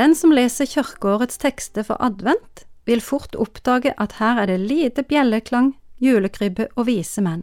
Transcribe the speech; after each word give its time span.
Den 0.00 0.14
som 0.16 0.32
leser 0.32 0.64
kirkeårets 0.64 1.36
tekster 1.36 1.84
for 1.84 2.00
advent, 2.00 2.64
vil 2.88 3.02
fort 3.04 3.34
oppdage 3.36 3.92
at 4.00 4.14
her 4.16 4.38
er 4.40 4.48
det 4.48 4.60
lite 4.60 5.02
bjelleklang, 5.04 5.74
julekrybbe 6.00 6.70
og 6.80 6.86
vise 6.88 7.20
menn. 7.20 7.42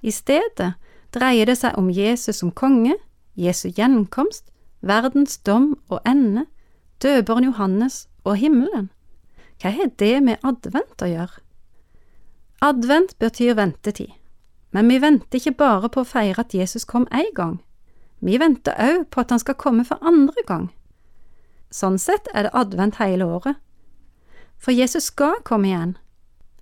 I 0.00 0.10
stedet 0.10 0.72
dreier 1.12 1.46
det 1.46 1.58
seg 1.60 1.76
om 1.76 1.90
Jesus 1.92 2.40
som 2.40 2.54
konge, 2.56 2.96
Jesu 3.36 3.68
gjenkomst, 3.68 4.48
verdens 4.80 5.36
dom 5.44 5.76
og 5.92 6.00
ende, 6.08 6.46
døperen 7.04 7.44
Johannes 7.44 8.06
og 8.24 8.40
himmelen. 8.40 8.88
Hva 9.60 9.76
har 9.76 9.92
det 10.00 10.16
med 10.24 10.40
advent 10.40 11.04
å 11.04 11.12
gjøre? 11.12 11.42
Advent 12.64 13.18
betyr 13.20 13.58
ventetid, 13.60 14.16
men 14.72 14.88
vi 14.88 15.02
venter 15.04 15.36
ikke 15.36 15.58
bare 15.60 15.92
på 15.92 16.00
å 16.00 16.08
feire 16.08 16.46
at 16.46 16.56
Jesus 16.56 16.88
kom 16.88 17.04
én 17.12 17.28
gang, 17.36 17.58
vi 18.24 18.40
venter 18.40 18.78
òg 18.78 19.10
på 19.10 19.20
at 19.20 19.34
han 19.34 19.42
skal 19.42 19.58
komme 19.60 19.84
for 19.84 20.00
andre 20.00 20.48
gang. 20.48 20.70
Sånn 21.72 21.98
sett 21.98 22.28
er 22.34 22.46
det 22.46 22.56
advent 22.56 23.00
hele 23.00 23.24
året. 23.24 23.56
For 24.60 24.76
Jesus 24.76 25.08
skal 25.10 25.40
komme 25.46 25.70
igjen. 25.70 25.94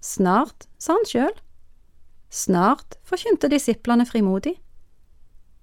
Snart, 0.00 0.68
sa 0.78 0.96
han 0.96 1.08
sjøl. 1.08 1.32
Snart, 2.30 2.96
forkynte 3.04 3.50
disiplene 3.50 4.06
frimodig. 4.06 4.54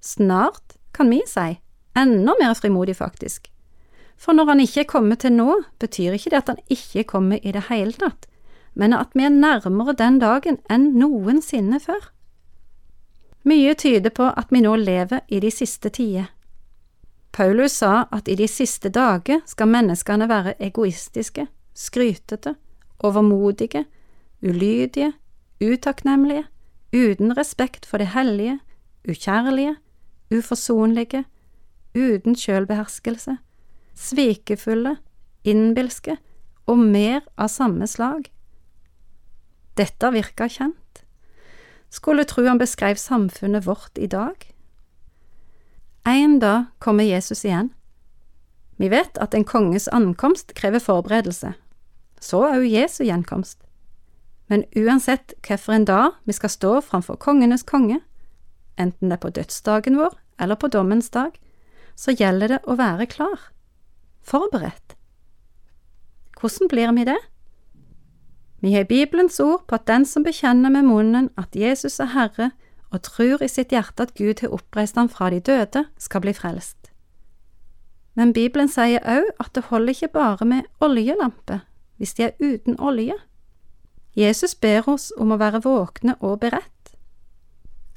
Snart, 0.04 0.76
kan 0.92 1.10
vi 1.10 1.24
si, 1.26 1.56
enda 1.98 2.36
mer 2.42 2.54
frimodig 2.60 2.98
faktisk. 3.00 3.48
For 4.18 4.34
når 4.34 4.52
han 4.52 4.62
ikke 4.62 4.84
er 4.84 4.92
kommet 4.92 5.24
til 5.24 5.34
nå, 5.38 5.50
betyr 5.80 6.18
ikke 6.18 6.34
det 6.34 6.42
at 6.44 6.52
han 6.52 6.62
ikke 6.74 7.06
kommer 7.08 7.42
i 7.42 7.54
det 7.56 7.68
hele 7.72 7.94
tatt, 7.96 8.28
men 8.74 8.94
at 8.94 9.14
vi 9.18 9.26
er 9.26 9.34
nærmere 9.34 9.96
den 9.98 10.20
dagen 10.22 10.60
enn 10.70 10.92
noensinne 10.98 11.80
før. 11.82 12.12
Mye 13.48 13.74
tyder 13.80 14.12
på 14.12 14.28
at 14.28 14.52
vi 14.52 14.62
nå 14.66 14.76
lever 14.76 15.24
i 15.32 15.40
de 15.40 15.52
siste 15.54 15.90
tider. 15.94 16.28
Paulus 17.38 17.76
sa 17.78 18.08
at 18.10 18.26
i 18.28 18.34
de 18.34 18.48
siste 18.50 18.90
dager 18.90 19.44
skal 19.46 19.70
menneskene 19.70 20.26
være 20.26 20.56
egoistiske, 20.58 21.44
skrytete, 21.78 22.56
overmodige, 23.06 23.84
ulydige, 24.42 25.12
utakknemlige, 25.62 26.48
uten 26.98 27.38
respekt 27.38 27.86
for 27.86 28.02
det 28.02 28.08
hellige, 28.16 28.58
ukjærlige, 29.06 29.76
uforsonlige, 30.34 31.26
uten 31.94 32.36
sjølbeherskelse, 32.36 33.38
svikefulle, 33.94 34.98
innbilske 35.46 36.18
og 36.66 36.82
mer 36.82 37.22
av 37.38 37.54
samme 37.54 37.86
slag. 37.86 38.32
Dette 39.78 40.10
virka 40.10 40.50
kjent. 40.50 41.06
Skulle 41.94 42.26
tru 42.26 42.48
han 42.50 42.58
beskrev 42.58 42.98
samfunnet 42.98 43.70
vårt 43.70 44.02
i 44.02 44.10
dag. 44.10 44.42
En 46.08 46.40
dag 46.40 46.64
kommer 46.80 47.04
Jesus 47.04 47.46
igjen. 47.46 47.74
Vi 48.78 48.88
vet 48.90 49.18
at 49.20 49.34
en 49.34 49.44
konges 49.44 49.90
ankomst 49.92 50.54
krever 50.56 50.80
forberedelse, 50.80 51.50
så 52.24 52.40
òg 52.48 52.64
Jesu 52.64 53.02
gjenkomst. 53.04 53.58
Men 54.48 54.64
uansett 54.72 55.34
hvilken 55.44 55.84
dag 55.84 56.16
vi 56.24 56.36
skal 56.38 56.54
stå 56.54 56.72
framfor 56.82 57.20
kongenes 57.20 57.66
konge, 57.68 58.00
enten 58.80 59.12
det 59.12 59.18
er 59.18 59.24
på 59.26 59.34
dødsdagen 59.36 60.00
vår 60.00 60.16
eller 60.40 60.56
på 60.56 60.70
dommens 60.72 61.10
dag, 61.12 61.36
så 62.00 62.16
gjelder 62.16 62.56
det 62.56 62.62
å 62.64 62.78
være 62.80 63.10
klar, 63.12 63.52
forberedt. 64.24 64.96
Hvordan 66.40 66.72
blir 66.72 66.96
vi 66.96 67.04
det? 67.10 67.20
Vi 68.64 68.72
har 68.78 68.88
Bibelens 68.88 69.42
ord 69.44 69.68
på 69.68 69.76
at 69.76 69.92
den 69.92 70.08
som 70.08 70.24
bekjenner 70.24 70.72
med 70.72 70.88
munnen 70.88 71.28
at 71.36 71.52
Jesus 71.52 72.00
er 72.00 72.14
Herre, 72.16 72.54
og 72.92 73.04
tror 73.04 73.44
i 73.44 73.50
sitt 73.52 73.74
hjerte 73.76 74.08
at 74.08 74.14
Gud 74.18 74.42
har 74.42 74.54
oppreist 74.56 74.96
ham 74.96 75.10
fra 75.10 75.30
de 75.30 75.40
døde, 75.40 75.86
skal 75.98 76.24
bli 76.24 76.34
frelst. 76.34 76.92
Men 78.18 78.34
Bibelen 78.34 78.70
sier 78.72 79.04
òg 79.06 79.28
at 79.40 79.54
det 79.54 79.68
holder 79.70 79.94
ikke 79.94 80.14
bare 80.16 80.46
med 80.46 80.70
oljelampe 80.82 81.62
hvis 81.98 82.14
de 82.18 82.28
er 82.28 82.38
uten 82.40 82.80
olje. 82.80 83.16
Jesus 84.18 84.56
ber 84.56 84.86
oss 84.90 85.12
om 85.18 85.34
å 85.34 85.40
være 85.42 85.62
våkne 85.66 86.16
og 86.22 86.40
beredt. 86.42 86.94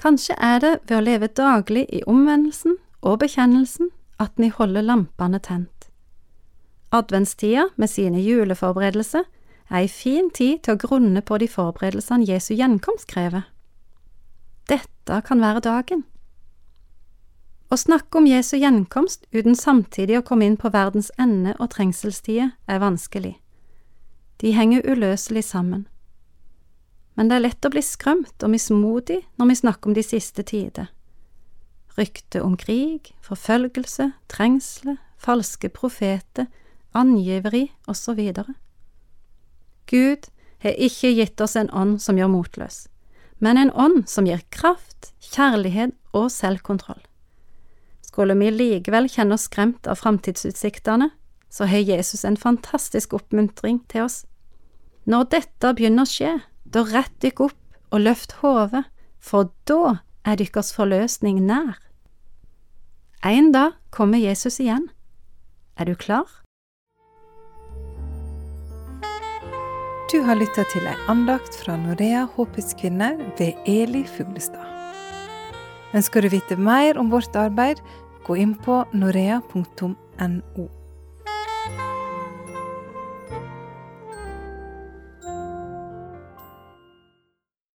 Kanskje 0.00 0.37
er 0.41 0.60
det 0.60 0.72
ved 0.88 0.97
å 0.97 1.04
leve 1.04 1.28
daglig 1.28 1.84
i 1.92 2.00
omvendelsen 2.09 2.78
og 3.03 3.19
bekjennelsen 3.20 3.91
at 4.20 4.32
vi 4.36 4.48
holder 4.53 4.84
lampene 4.84 5.41
tent. 5.41 5.88
Adventstida 6.92 7.69
med 7.76 7.88
sine 7.92 8.20
juleforberedelser 8.20 9.25
er 9.70 9.76
ei 9.82 9.88
fin 9.88 10.31
tid 10.34 10.65
til 10.65 10.75
å 10.75 10.81
grunne 10.81 11.22
på 11.22 11.38
de 11.38 11.48
forberedelsene 11.48 12.26
Jesu 12.28 12.54
gjenkomst 12.56 13.06
krever. 13.09 13.44
Dette 15.10 15.26
kan 15.26 15.41
være 15.43 15.59
dagen. 15.65 16.04
Å 17.66 17.76
snakke 17.78 18.21
om 18.21 18.28
Jesu 18.31 18.53
gjenkomst 18.60 19.25
uten 19.34 19.56
samtidig 19.59 20.21
å 20.21 20.26
komme 20.26 20.47
inn 20.47 20.54
på 20.59 20.71
verdens 20.71 21.09
ende 21.19 21.56
og 21.59 21.72
trengselstider 21.72 22.53
er 22.71 22.78
vanskelig. 22.78 23.32
De 24.38 24.53
henger 24.54 24.87
uløselig 24.87 25.43
sammen. 25.48 25.88
Men 27.19 27.26
det 27.26 27.37
er 27.41 27.43
lett 27.43 27.66
å 27.66 27.72
bli 27.75 27.82
skrømt 27.82 28.47
og 28.47 28.53
mismodig 28.54 29.19
når 29.34 29.50
vi 29.50 29.56
snakker 29.59 29.91
om 29.91 29.98
de 29.98 30.06
siste 30.06 30.47
tider. 30.47 30.93
Rykte 31.98 32.44
om 32.47 32.54
krig, 32.54 33.10
forfølgelse, 33.27 34.12
trengsler, 34.31 35.00
falske 35.19 35.72
profeter, 35.75 36.47
angiveri 36.94 37.66
osv. 37.91 38.22
Gud 39.91 40.31
har 40.62 40.78
ikke 40.78 41.12
gitt 41.19 41.42
oss 41.42 41.59
en 41.59 41.75
ånd 41.75 41.98
som 41.98 42.19
gjør 42.19 42.31
motløs, 42.31 42.84
men 43.41 43.59
en 43.59 43.73
ånd 43.73 44.09
som 44.09 44.27
gir 44.28 44.43
kraft, 44.53 45.12
kjærlighet 45.33 45.97
og 46.17 46.28
selvkontroll. 46.33 47.01
Skulle 48.05 48.37
vi 48.37 48.51
likevel 48.53 49.09
kjenne 49.09 49.37
oss 49.37 49.47
skremt 49.49 49.89
av 49.89 50.01
framtidsutsiktene, 50.01 51.11
så 51.51 51.67
har 51.67 51.83
Jesus 51.83 52.25
en 52.25 52.39
fantastisk 52.39 53.15
oppmuntring 53.17 53.81
til 53.91 54.06
oss. 54.06 54.25
Når 55.09 55.31
dette 55.34 55.73
begynner 55.75 56.06
å 56.06 56.11
skje, 56.11 56.33
da 56.65 56.84
rett 56.87 57.15
dykk 57.23 57.47
opp 57.49 57.59
og 57.91 58.05
løft 58.05 58.37
hodet, 58.43 58.84
for 59.19 59.51
da 59.67 60.01
er 60.27 60.39
dykkers 60.39 60.72
forløsning 60.77 61.41
nær. 61.47 61.78
En 63.27 63.51
dag 63.53 63.75
kommer 63.91 64.21
Jesus 64.21 64.61
igjen. 64.61 64.89
Er 65.77 65.89
du 65.89 65.95
klar? 65.95 66.28
Du 70.10 70.16
har 70.26 70.34
lytta 70.34 70.65
til 70.66 70.88
ei 70.91 70.97
andakt 71.06 71.54
fra 71.54 71.76
Norea 71.78 72.25
Håpets 72.34 72.72
kvinner 72.81 73.15
ved 73.38 73.54
Eli 73.71 74.00
Fuglestad. 74.10 74.66
Ønsker 75.94 76.26
du 76.26 76.32
vite 76.32 76.56
mer 76.59 76.98
om 76.98 77.12
vårt 77.15 77.38
arbeid, 77.38 77.78
gå 78.26 78.41
inn 78.43 78.56
på 78.59 78.81
norea.no. 78.91 80.66